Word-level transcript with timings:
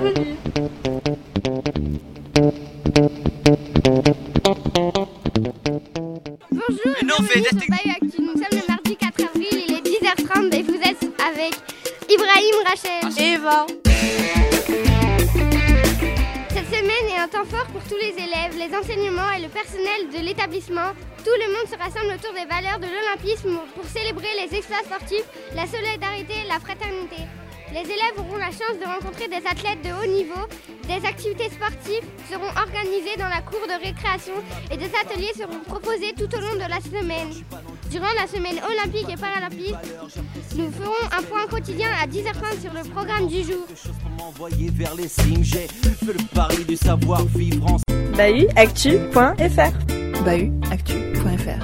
Bonjour. 0.00 0.16
Nous 7.02 8.32
sommes 8.32 8.48
le 8.52 8.66
mardi 8.66 8.96
4 8.96 9.24
avril, 9.24 9.64
il 9.68 9.74
est 9.74 9.84
10h30 9.84 10.54
et 10.54 10.62
vous 10.62 10.76
êtes 10.76 11.04
avec 11.20 11.54
Ibrahim, 12.08 12.56
Rachel 12.66 13.12
et 13.18 13.34
Eva. 13.34 13.66
Cette 16.48 16.70
semaine 16.70 17.06
est 17.10 17.18
un 17.18 17.28
temps 17.28 17.44
fort 17.44 17.66
pour 17.66 17.82
tous 17.82 17.96
les 17.96 18.14
élèves, 18.22 18.56
les 18.56 18.74
enseignements 18.74 19.32
et 19.36 19.42
le 19.42 19.48
personnel 19.48 20.08
de 20.14 20.24
l'établissement. 20.24 20.92
Tout 21.18 21.36
le 21.38 21.52
monde 21.52 21.68
se 21.70 21.76
rassemble 21.76 22.14
autour 22.14 22.32
des 22.32 22.46
valeurs 22.46 22.78
de 22.78 22.86
l'olympisme 22.86 23.58
pour 23.74 23.84
célébrer 23.84 24.32
les 24.42 24.56
exploits 24.56 24.82
sportifs, 24.82 25.28
la 25.54 25.66
solidarité 25.66 26.32
et 26.42 26.48
la 26.48 26.58
fraternité. 26.58 27.26
Les 27.72 27.82
élèves 27.82 28.18
auront 28.18 28.36
la 28.36 28.50
chance 28.50 28.78
de 28.80 28.84
rencontrer 28.84 29.28
des 29.28 29.46
athlètes 29.46 29.80
de 29.84 29.90
haut 29.90 30.06
niveau, 30.10 30.40
des 30.88 31.06
activités 31.06 31.48
sportives 31.50 32.02
seront 32.28 32.50
organisées 32.60 33.16
dans 33.16 33.28
la 33.28 33.42
cour 33.42 33.60
de 33.68 33.74
récréation 33.80 34.34
et 34.72 34.76
des 34.76 34.90
ateliers 34.92 35.32
seront 35.38 35.60
proposés 35.60 36.12
tout 36.18 36.28
au 36.36 36.40
long 36.40 36.54
de 36.54 36.68
la 36.68 36.80
semaine. 36.80 37.28
Durant 37.90 38.12
la 38.20 38.26
semaine 38.26 38.60
olympique 38.68 39.08
et 39.08 39.16
paralympique, 39.16 39.76
nous 40.56 40.70
ferons 40.72 41.16
un 41.16 41.22
point 41.22 41.46
quotidien 41.46 41.90
à 42.02 42.08
10h30 42.08 42.60
sur 42.60 42.72
le 42.72 42.82
programme 42.90 43.28
du 43.28 43.44
jour. 43.44 43.64
Bahuactu.fr 48.16 49.72
Bahuactu.fr 50.24 51.62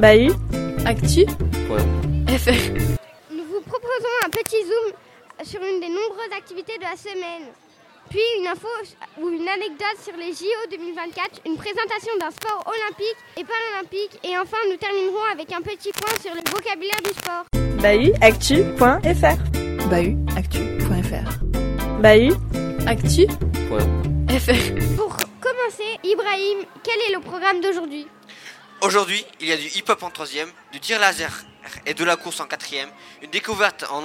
Bahuactu.fr 0.00 1.34
Nous 3.30 3.44
vous 3.44 3.60
proposons 3.66 4.16
un 4.24 4.30
petit 4.30 4.62
zoom 4.62 4.92
sur 5.44 5.60
une 5.62 5.80
des 5.80 5.88
nombreuses 5.88 6.32
activités 6.36 6.78
de 6.78 6.82
la 6.82 6.96
semaine. 6.96 7.52
Puis 8.10 8.20
une 8.38 8.46
info 8.46 8.68
ou 9.18 9.28
une 9.28 9.48
anecdote 9.48 9.98
sur 10.02 10.16
les 10.16 10.32
JO 10.32 10.68
2024, 10.70 11.40
une 11.46 11.56
présentation 11.56 12.12
d'un 12.18 12.30
sport 12.30 12.64
olympique 12.66 13.16
et 13.36 13.44
paralympique. 13.44 14.18
Et 14.24 14.36
enfin, 14.38 14.56
nous 14.70 14.76
terminerons 14.76 15.24
avec 15.32 15.52
un 15.52 15.60
petit 15.62 15.90
point 15.92 16.14
sur 16.20 16.34
le 16.34 16.40
vocabulaire 16.50 17.00
du 17.02 17.10
sport. 17.10 17.44
Bahuactu.fr 17.80 19.38
Bahuactu.fr 19.88 21.26
Bahuactu.fr 22.00 23.36
Pour 24.96 25.16
commencer, 25.40 25.98
Ibrahim, 26.04 26.58
quel 26.82 27.00
est 27.08 27.12
le 27.14 27.20
programme 27.20 27.60
d'aujourd'hui? 27.60 28.06
Aujourd'hui, 28.82 29.24
il 29.40 29.48
y 29.48 29.52
a 29.52 29.56
du 29.56 29.66
hip-hop 29.66 30.02
en 30.02 30.10
troisième, 30.10 30.50
du 30.72 30.80
tir 30.80 30.98
laser 31.00 31.44
et 31.86 31.94
de 31.94 32.04
la 32.04 32.16
course 32.16 32.40
en 32.40 32.46
quatrième, 32.46 32.88
une 33.22 33.30
découverte 33.30 33.84
en, 33.90 34.04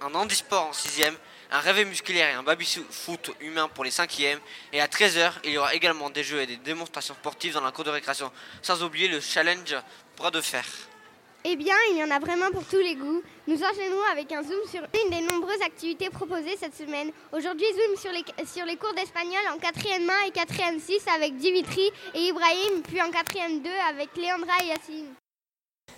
en 0.00 0.14
handisport 0.14 0.66
en 0.66 0.72
sixième, 0.72 1.16
un 1.50 1.60
rêve 1.60 1.86
musculaire 1.86 2.28
et 2.30 2.34
un 2.34 2.42
baby-foot 2.42 3.32
humain 3.40 3.68
pour 3.68 3.84
les 3.84 3.90
cinquièmes. 3.90 4.38
Et 4.72 4.80
à 4.80 4.86
13h, 4.86 5.32
il 5.44 5.52
y 5.52 5.58
aura 5.58 5.74
également 5.74 6.10
des 6.10 6.22
jeux 6.22 6.40
et 6.40 6.46
des 6.46 6.56
démonstrations 6.56 7.14
sportives 7.14 7.54
dans 7.54 7.60
la 7.60 7.72
cour 7.72 7.84
de 7.84 7.90
récréation, 7.90 8.30
sans 8.62 8.82
oublier 8.82 9.08
le 9.08 9.20
challenge 9.20 9.76
bras 10.16 10.30
de 10.30 10.40
fer. 10.40 10.64
Eh 11.42 11.56
bien, 11.56 11.74
il 11.90 11.96
y 11.96 12.04
en 12.04 12.10
a 12.10 12.18
vraiment 12.18 12.50
pour 12.50 12.66
tous 12.66 12.78
les 12.78 12.94
goûts. 12.94 13.22
Nous 13.46 13.56
enchaînerons 13.62 14.04
avec 14.12 14.30
un 14.30 14.42
zoom 14.42 14.60
sur 14.70 14.82
une 14.82 15.10
des 15.10 15.22
nombreuses 15.22 15.62
activités 15.62 16.10
proposées 16.10 16.56
cette 16.58 16.76
semaine. 16.76 17.10
Aujourd'hui, 17.32 17.64
zoom 17.72 17.96
sur 17.96 18.12
les, 18.66 18.76
cours 18.76 18.92
d'espagnol 18.92 19.40
en 19.50 19.56
4e 19.56 20.10
1 20.10 20.26
et 20.26 20.30
4e 20.32 20.78
6 20.78 21.08
avec 21.16 21.36
Dimitri 21.38 21.90
et 22.14 22.28
Ibrahim, 22.28 22.82
puis 22.86 23.00
en 23.00 23.10
4e 23.10 23.62
2 23.62 23.70
avec 23.88 24.10
Leandra 24.16 24.52
et 24.64 24.66
Yacine. 24.66 25.14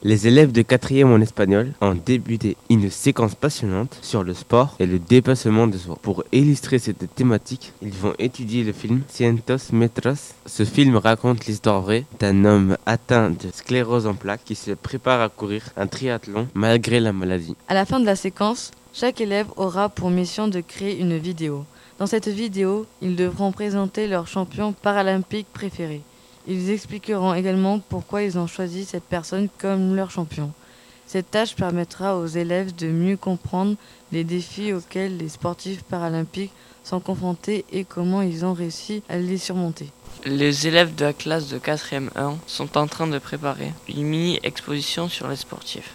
Les 0.04 0.26
élèves 0.26 0.50
de 0.50 0.62
4e 0.62 1.04
en 1.04 1.20
espagnol 1.20 1.74
ont 1.80 1.94
débuté 1.94 2.56
une 2.68 2.90
séquence 2.90 3.36
passionnante 3.36 3.96
sur 4.02 4.24
le 4.24 4.34
sport 4.34 4.74
et 4.80 4.86
le 4.86 4.98
dépassement 4.98 5.68
de 5.68 5.78
soi. 5.78 5.96
Pour 6.02 6.24
illustrer 6.32 6.80
cette 6.80 7.14
thématique, 7.14 7.72
ils 7.82 7.92
vont 7.92 8.12
étudier 8.18 8.64
le 8.64 8.72
film 8.72 9.02
Cientos 9.06 9.70
Metros. 9.72 10.34
Ce 10.46 10.64
film 10.64 10.96
raconte 10.96 11.46
l'histoire 11.46 11.82
vraie 11.82 12.04
d'un 12.18 12.44
homme 12.44 12.76
atteint 12.84 13.30
de 13.30 13.52
sclérose 13.54 14.08
en 14.08 14.14
plaques 14.14 14.42
qui 14.44 14.56
se 14.56 14.72
prépare 14.72 15.20
à 15.20 15.28
courir 15.28 15.62
un 15.76 15.86
triathlon 15.86 16.48
malgré 16.54 16.98
la 16.98 17.12
maladie. 17.12 17.54
À 17.68 17.74
la 17.74 17.84
fin 17.84 18.00
de 18.00 18.06
la 18.06 18.16
séquence, 18.16 18.72
chaque 18.92 19.20
élève 19.20 19.46
aura 19.56 19.88
pour 19.88 20.10
mission 20.10 20.48
de 20.48 20.60
créer 20.60 20.98
une 20.98 21.16
vidéo. 21.16 21.64
Dans 22.00 22.08
cette 22.08 22.26
vidéo, 22.26 22.86
ils 23.02 23.14
devront 23.14 23.52
présenter 23.52 24.08
leur 24.08 24.26
champion 24.26 24.72
paralympique 24.72 25.46
préféré. 25.52 26.00
Ils 26.46 26.70
expliqueront 26.70 27.34
également 27.34 27.78
pourquoi 27.78 28.22
ils 28.22 28.38
ont 28.38 28.46
choisi 28.46 28.84
cette 28.84 29.04
personne 29.04 29.48
comme 29.58 29.94
leur 29.94 30.10
champion. 30.10 30.52
Cette 31.06 31.30
tâche 31.30 31.54
permettra 31.54 32.16
aux 32.16 32.26
élèves 32.26 32.74
de 32.74 32.88
mieux 32.88 33.16
comprendre 33.16 33.76
les 34.12 34.24
défis 34.24 34.72
auxquels 34.72 35.16
les 35.18 35.28
sportifs 35.28 35.82
paralympiques 35.82 36.52
sont 36.84 37.00
confrontés 37.00 37.64
et 37.70 37.84
comment 37.84 38.22
ils 38.22 38.44
ont 38.44 38.54
réussi 38.54 39.02
à 39.08 39.18
les 39.18 39.38
surmonter. 39.38 39.88
Les 40.24 40.66
élèves 40.66 40.94
de 40.94 41.04
la 41.04 41.12
classe 41.12 41.48
de 41.48 41.58
4e 41.58 42.08
1 42.16 42.36
sont 42.46 42.78
en 42.78 42.86
train 42.86 43.06
de 43.06 43.18
préparer 43.18 43.72
une 43.88 44.04
mini-exposition 44.04 45.08
sur 45.08 45.28
les 45.28 45.36
sportifs. 45.36 45.92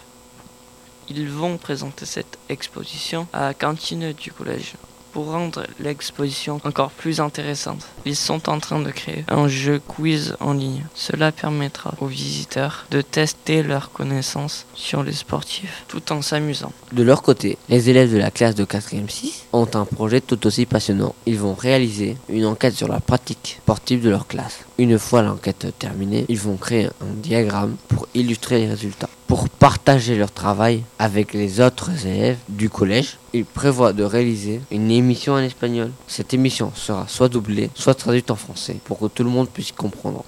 Ils 1.08 1.28
vont 1.28 1.56
présenter 1.56 2.06
cette 2.06 2.38
exposition 2.48 3.26
à 3.32 3.46
la 3.46 3.54
cantine 3.54 4.12
du 4.12 4.30
collège. 4.30 4.74
Pour 5.18 5.32
rendre 5.32 5.64
l'exposition 5.80 6.60
encore 6.62 6.92
plus 6.92 7.18
intéressante, 7.18 7.84
ils 8.06 8.14
sont 8.14 8.48
en 8.48 8.60
train 8.60 8.78
de 8.78 8.92
créer 8.92 9.24
un 9.26 9.48
jeu 9.48 9.80
quiz 9.80 10.36
en 10.38 10.52
ligne. 10.52 10.84
Cela 10.94 11.32
permettra 11.32 11.94
aux 12.00 12.06
visiteurs 12.06 12.86
de 12.92 13.00
tester 13.00 13.64
leurs 13.64 13.90
connaissances 13.90 14.64
sur 14.74 15.02
les 15.02 15.12
sportifs 15.12 15.82
tout 15.88 16.12
en 16.12 16.22
s'amusant. 16.22 16.70
De 16.92 17.02
leur 17.02 17.22
côté, 17.22 17.58
les 17.68 17.90
élèves 17.90 18.12
de 18.12 18.16
la 18.16 18.30
classe 18.30 18.54
de 18.54 18.64
4e 18.64 19.08
6 19.08 19.46
ont 19.52 19.66
un 19.74 19.86
projet 19.86 20.20
tout 20.20 20.46
aussi 20.46 20.66
passionnant. 20.66 21.16
Ils 21.26 21.40
vont 21.40 21.54
réaliser 21.54 22.16
une 22.28 22.46
enquête 22.46 22.76
sur 22.76 22.86
la 22.86 23.00
pratique 23.00 23.58
sportive 23.64 24.04
de 24.04 24.10
leur 24.10 24.28
classe. 24.28 24.60
Une 24.78 25.00
fois 25.00 25.22
l'enquête 25.22 25.66
terminée, 25.80 26.26
ils 26.28 26.38
vont 26.38 26.56
créer 26.56 26.86
un 27.00 27.14
diagramme 27.16 27.74
pour 27.88 28.06
illustrer 28.14 28.60
les 28.60 28.68
résultats. 28.68 29.10
Pour 29.28 29.50
partager 29.50 30.16
leur 30.16 30.32
travail 30.32 30.82
avec 30.98 31.34
les 31.34 31.60
autres 31.60 32.06
élèves 32.06 32.38
du 32.48 32.70
collège, 32.70 33.18
ils 33.34 33.44
prévoient 33.44 33.92
de 33.92 34.02
réaliser 34.02 34.62
une 34.70 34.90
émission 34.90 35.34
en 35.34 35.40
espagnol. 35.40 35.92
Cette 36.06 36.32
émission 36.32 36.72
sera 36.74 37.06
soit 37.08 37.28
doublée, 37.28 37.68
soit 37.74 37.94
traduite 37.94 38.30
en 38.30 38.36
français 38.36 38.76
pour 38.86 38.98
que 38.98 39.04
tout 39.04 39.22
le 39.22 39.28
monde 39.28 39.50
puisse 39.50 39.70
comprendre. 39.70 40.24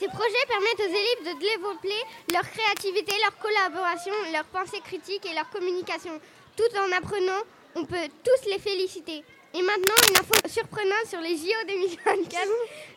Ces 0.00 0.08
projets 0.08 0.46
permettent 0.48 0.80
aux 0.80 0.88
élèves 0.88 1.34
de 1.34 1.38
développer 1.38 2.00
leur 2.32 2.48
créativité, 2.50 3.12
leur 3.22 3.36
collaboration, 3.36 4.14
leur 4.32 4.44
pensée 4.44 4.80
critique 4.82 5.26
et 5.30 5.34
leur 5.34 5.50
communication. 5.50 6.12
Tout 6.56 6.78
en 6.78 6.96
apprenant, 6.96 7.42
on 7.74 7.84
peut 7.84 8.08
tous 8.24 8.48
les 8.48 8.58
féliciter. 8.58 9.22
Et 9.58 9.62
maintenant, 9.62 9.94
une 10.10 10.18
info 10.18 10.34
surprenante 10.48 11.06
sur 11.08 11.18
les 11.22 11.34
JO 11.34 11.66
2024. 11.66 12.42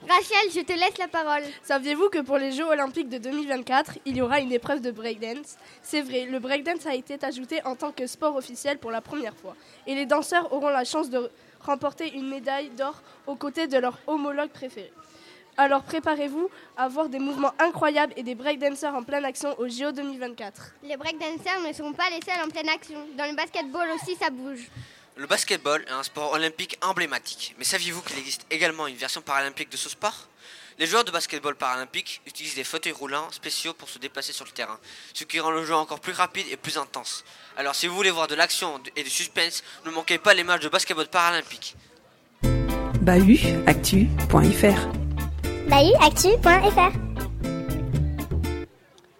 Rachel, 0.10 0.52
je 0.54 0.60
te 0.60 0.74
laisse 0.74 0.98
la 0.98 1.08
parole. 1.08 1.44
Saviez-vous 1.64 2.10
que 2.10 2.20
pour 2.20 2.38
les 2.38 2.52
Jeux 2.52 2.66
Olympiques 2.66 3.08
de 3.08 3.18
2024, 3.18 4.00
il 4.06 4.18
y 4.18 4.22
aura 4.22 4.42
une 4.42 4.52
épreuve 4.52 4.82
de 4.82 4.92
breakdance? 4.92 5.56
C'est 5.82 6.02
vrai, 6.02 6.26
le 6.26 6.38
breakdance 6.40 6.86
a 6.86 6.96
été 6.96 7.18
ajouté 7.24 7.64
en 7.64 7.78
tant 7.78 7.94
que 7.94 8.06
sport 8.08 8.36
officiel 8.36 8.78
pour 8.78 8.92
la 8.92 9.00
première 9.00 9.38
fois. 9.38 9.56
Et 9.88 9.96
les 9.96 10.06
danseurs 10.06 10.52
auront 10.52 10.68
la 10.68 10.84
chance 10.84 11.10
de 11.10 11.32
remporter 11.62 12.14
une 12.14 12.28
médaille 12.28 12.72
d'or 12.72 13.02
aux 13.26 13.36
côtés 13.36 13.68
de 13.68 13.78
leur 13.78 13.98
homologue 14.06 14.50
préféré. 14.50 14.92
Alors 15.56 15.84
préparez-vous 15.84 16.50
à 16.76 16.90
voir 16.90 17.08
des 17.08 17.20
mouvements 17.20 17.54
incroyables 17.60 18.14
et 18.18 18.24
des 18.24 18.36
breakdancers 18.36 18.94
en 18.94 19.04
pleine 19.04 19.24
action 19.24 19.58
au 19.60 19.70
JO 19.70 19.94
2024. 19.94 20.74
Les 20.84 20.98
breakdancers 20.98 21.62
ne 21.66 21.72
sont 21.72 21.94
pas 21.94 22.10
les 22.10 22.20
seuls 22.22 22.46
en 22.46 22.50
pleine 22.50 22.70
action. 22.70 23.00
Dans 23.18 23.30
le 23.30 23.36
basketball 23.36 23.88
aussi, 23.96 24.16
ça 24.16 24.30
bouge. 24.30 24.70
Le 25.20 25.28
basketball 25.28 25.84
est 25.86 25.92
un 25.92 26.02
sport 26.02 26.32
olympique 26.32 26.78
emblématique, 26.82 27.54
mais 27.58 27.66
saviez-vous 27.66 28.02
qu'il 28.04 28.18
existe 28.18 28.46
également 28.50 28.88
une 28.88 28.96
version 28.96 29.22
paralympique 29.22 29.70
de 29.70 29.76
ce 29.76 29.90
sport? 29.90 30.30
Les 30.78 30.88
joueurs 30.88 31.04
de 31.04 31.12
basketball 31.12 31.56
paralympique 31.56 32.22
utilisent 32.26 32.56
des 32.56 32.64
fauteuils 32.64 32.94
roulants 32.94 33.30
spéciaux 33.32 33.74
pour 33.74 33.90
se 33.90 34.00
déplacer 34.00 34.32
sur 34.32 34.46
le 34.46 34.52
terrain, 34.52 34.80
ce 35.14 35.26
qui 35.26 35.42
rend 35.42 35.52
le 35.52 35.66
jeu 35.66 35.76
encore 35.76 36.00
plus 36.00 36.14
rapide 36.14 36.46
et 36.50 36.56
plus 36.56 36.78
intense. 36.78 37.26
Alors 37.58 37.76
si 37.76 37.88
vous 37.88 37.96
voulez 37.98 38.12
voir 38.12 38.28
de 38.28 38.36
l'action 38.36 38.82
et 38.96 39.04
du 39.04 39.10
suspense, 39.10 39.62
ne 39.86 39.92
manquez 39.92 40.20
pas 40.20 40.34
les 40.34 40.46
matchs 40.46 40.62
de 40.62 40.70
basketball 40.70 41.10
paralympique. 41.10 41.76
Bahuactu.fr 43.02 44.88
Bahuactu.fr 45.68 47.09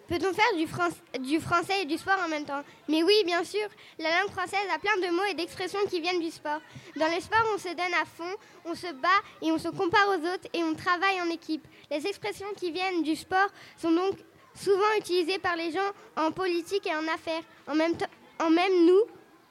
Peut-on 0.10 0.34
faire 0.34 0.56
du, 0.58 0.66
fran 0.66 0.88
du, 1.20 1.40
français 1.40 1.84
et 1.84 1.86
du 1.86 1.96
sport 1.96 2.18
en 2.26 2.28
même 2.28 2.44
temps? 2.44 2.64
Mais 2.88 3.04
oui, 3.04 3.14
bien 3.26 3.44
sûr. 3.44 3.68
La 4.00 4.10
langue 4.20 4.32
française 4.32 4.68
a 4.74 4.80
plein 4.80 4.98
de 4.98 5.14
mots 5.16 5.24
et 5.30 5.36
d'expressions 5.36 5.86
qui 5.88 6.02
viennent 6.02 6.20
du 6.20 6.32
sport. 6.32 6.60
Dans 6.96 7.06
le 7.14 7.22
sport, 7.22 7.46
on 7.54 7.60
se 7.60 7.68
donne 7.70 7.94
à 8.02 8.06
fond, 8.06 8.36
on 8.66 8.74
se 8.74 8.92
bat 8.94 9.08
et 9.44 9.52
on 9.52 9.60
se 9.60 9.68
compare 9.68 10.08
aux 10.10 10.34
autres 10.34 10.50
et 10.52 10.64
on 10.64 10.74
travaille 10.74 11.22
en 11.22 11.30
équipe. 11.30 11.68
Les 11.92 12.08
expressions 12.08 12.48
qui 12.58 12.72
viennent 12.72 13.04
du 13.04 13.16
sport 13.16 13.50
sont 13.78 13.92
donc 13.92 14.16
souvent 14.56 14.98
utilisées 14.98 15.38
par 15.38 15.56
les 15.56 15.72
gens 15.72 15.92
en 16.18 16.32
politique 16.32 16.88
et 16.88 16.96
en 16.96 17.08
affaires. 17.08 17.44
En 17.68 17.76
même, 17.76 17.94
en 18.40 18.50
même 18.50 18.86
nous, 18.88 19.02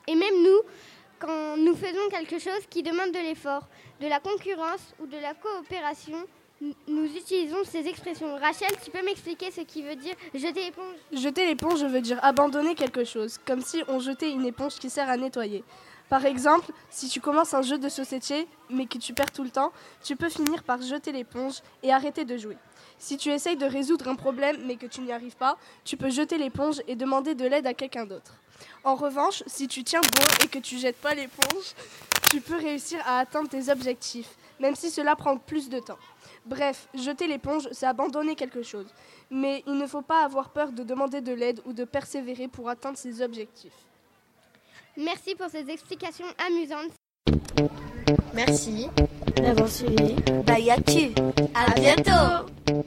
et 0.09 0.17
même 0.17 0.43
nous, 0.43 0.61
quand 1.21 1.57
nous 1.57 1.77
faisons 1.77 2.09
quelque 2.11 2.41
chose 2.41 2.67
qui 2.69 2.83
demande 2.83 3.13
de 3.13 3.21
l'effort, 3.21 3.69
de 4.01 4.09
la 4.09 4.19
concurrence 4.19 4.93
ou 4.99 5.07
de 5.07 5.19
la 5.19 5.35
coopération, 5.35 6.27
nous 6.61 7.05
utilisons 7.05 7.65
ces 7.65 7.87
expressions. 7.87 8.35
Rachel, 8.37 8.71
tu 8.85 8.91
peux 8.91 9.05
m'expliquer 9.05 9.51
ce 9.51 9.61
qui 9.61 9.83
veut 9.83 9.97
dire 9.97 10.15
jeter 10.35 10.65
l'éponge? 10.65 10.97
Jeter 11.13 11.47
l'éponge 11.47 11.85
veut 11.85 12.01
dire 12.01 12.19
abandonner 12.23 12.75
quelque 12.75 13.05
chose, 13.05 13.39
comme 13.47 13.61
si 13.61 13.83
on 13.89 14.01
jetait 14.01 14.31
une 14.31 14.45
éponge 14.45 14.75
qui 14.75 14.91
sert 14.91 15.09
à 15.09 15.17
nettoyer. 15.17 15.63
Par 16.09 16.25
exemple, 16.25 16.73
si 16.91 17.09
tu 17.09 17.21
commences 17.21 17.53
un 17.55 17.63
jeu 17.63 17.79
de 17.79 17.89
société 17.89 18.49
mais 18.71 18.87
que 18.87 18.99
tu 18.99 19.13
perds 19.13 19.31
tout 19.31 19.45
le 19.45 19.51
temps, 19.51 19.73
tu 20.03 20.17
peux 20.17 20.31
finir 20.31 20.63
par 20.63 20.81
jeter 20.81 21.13
l'éponge 21.13 21.57
et 21.83 21.93
arrêter 21.93 22.25
de 22.25 22.37
jouer. 22.37 22.57
Si 22.99 23.17
tu 23.17 23.29
essayes 23.29 23.57
de 23.57 23.67
résoudre 23.67 24.09
un 24.09 24.17
problème 24.17 24.57
mais 24.65 24.77
que 24.77 24.87
tu 24.87 25.03
n'y 25.03 25.13
arrives 25.13 25.37
pas, 25.37 25.59
tu 25.85 25.97
peux 25.97 26.11
jeter 26.11 26.39
l'éponge 26.39 26.81
et 26.89 26.97
demander 26.97 27.35
de 27.35 27.47
l'aide 27.47 27.67
à 27.67 27.75
quelqu'un 27.75 28.07
d'autre. 28.07 28.33
En 28.83 28.97
revanche, 28.97 29.45
si 29.47 29.69
tu 29.69 29.85
tiens 29.85 30.01
bon 30.01 30.45
et 30.45 30.49
que 30.49 30.59
tu 30.59 30.79
jettes 30.79 30.97
pas 30.97 31.15
l'éponge, 31.15 31.75
tu 32.31 32.41
peux 32.41 32.57
réussir 32.57 32.99
à 33.07 33.19
atteindre 33.19 33.49
tes 33.49 33.71
objectifs, 33.71 34.31
même 34.61 34.75
si 34.75 34.91
cela 34.91 35.17
prend 35.17 35.37
plus 35.37 35.69
de 35.69 35.79
temps. 35.79 35.99
Bref, 36.47 36.89
jeter 36.95 37.27
l'éponge, 37.27 37.69
c'est 37.73 37.87
abandonner 37.87 38.35
quelque 38.35 38.63
chose. 38.63 38.87
Mais 39.31 39.63
il 39.67 39.75
ne 39.75 39.87
faut 39.87 40.03
pas 40.03 40.25
avoir 40.25 40.51
peur 40.51 40.73
de 40.73 40.83
demander 40.83 41.21
de 41.21 41.33
l'aide 41.33 41.61
ou 41.67 41.73
de 41.73 41.85
persévérer 41.85 42.49
pour 42.49 42.69
atteindre 42.69 42.97
ses 42.97 43.23
objectifs. 43.23 43.73
Merci 44.97 45.35
pour 45.35 45.49
ces 45.49 45.71
explications 45.71 46.27
amusantes. 46.47 46.93
Merci 48.35 48.89
d'avoir 49.37 49.69
suivi 49.69 50.15
Bye 50.45 50.71
Actu. 50.71 51.13
À 51.55 51.75
bientôt. 51.75 52.85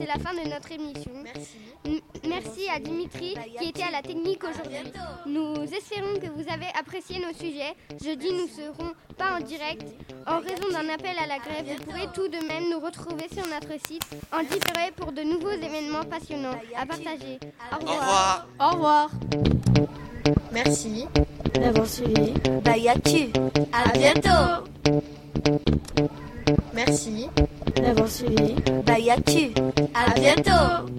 C'est 0.00 0.06
la 0.06 0.18
fin 0.18 0.34
de 0.34 0.48
notre 0.48 0.72
émission. 0.72 1.12
Merci. 1.22 1.58
M- 1.86 2.00
Merci 2.28 2.68
à 2.74 2.78
Dimitri 2.80 3.34
qui 3.58 3.68
était 3.68 3.82
à 3.82 3.90
la 3.90 4.02
technique 4.02 4.42
aujourd'hui. 4.44 4.90
Nous 5.26 5.62
espérons 5.62 6.14
que 6.20 6.26
vous 6.34 6.50
avez 6.52 6.66
apprécié 6.78 7.18
nos 7.20 7.32
sujets. 7.32 7.74
Jeudi, 8.02 8.28
nous 8.32 8.48
serons 8.48 8.92
pas 9.16 9.36
en 9.38 9.40
direct. 9.40 9.82
En 10.26 10.38
raison 10.40 10.68
d'un 10.72 10.88
appel 10.92 11.16
à 11.22 11.26
la 11.26 11.38
grève, 11.38 11.66
vous 11.78 11.84
pourrez 11.84 12.06
tout 12.14 12.28
de 12.28 12.46
même 12.46 12.70
nous 12.70 12.80
retrouver 12.80 13.26
sur 13.32 13.46
notre 13.46 13.72
site 13.86 14.02
en 14.32 14.40
différé 14.42 14.90
pour 14.96 15.12
de 15.12 15.22
nouveaux 15.22 15.50
événements 15.50 16.04
passionnants 16.04 16.58
à 16.76 16.86
partager. 16.86 17.38
Au 17.72 17.76
Au 17.76 17.78
revoir. 17.90 18.46
Au 18.60 18.70
revoir 18.70 19.10
Merci 20.52 21.06
d'avoir 21.54 21.86
suivi 21.86 22.32
Bye 22.64 22.88
Actu. 22.88 23.28
À 23.72 23.90
bientôt. 23.92 24.64
Merci 26.72 27.28
d'avoir 27.76 28.08
suivi 28.08 28.54
Bye 28.86 29.10
Actu. 29.10 29.52
À 29.94 30.10
bientôt. 30.14 30.93